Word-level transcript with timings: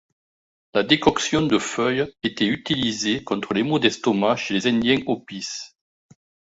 La 0.73 0.81
décoction 0.81 1.43
de 1.45 1.59
feuilles 1.59 2.11
était 2.23 2.47
utilisées 2.47 3.23
contre 3.23 3.53
les 3.53 3.61
maux 3.61 3.77
d'estomac 3.77 4.35
chez 4.37 4.55
les 4.55 4.65
indiens 4.65 4.97
Hopis. 5.05 5.75